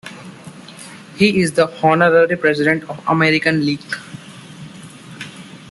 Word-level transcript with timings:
He 1.17 1.41
is 1.41 1.51
the 1.51 1.69
honorary 1.83 2.35
President 2.35 2.81
of 2.89 2.97
the 3.05 3.11
American 3.11 3.63
League. 3.63 3.95